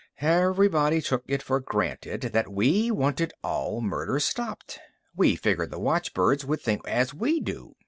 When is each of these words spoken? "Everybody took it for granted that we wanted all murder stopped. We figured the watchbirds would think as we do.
"Everybody 0.21 0.99
took 0.99 1.23
it 1.27 1.43
for 1.43 1.59
granted 1.59 2.21
that 2.33 2.51
we 2.51 2.89
wanted 2.89 3.33
all 3.43 3.81
murder 3.81 4.19
stopped. 4.19 4.79
We 5.15 5.35
figured 5.35 5.69
the 5.69 5.77
watchbirds 5.79 6.43
would 6.43 6.61
think 6.61 6.81
as 6.87 7.13
we 7.13 7.39
do. 7.39 7.75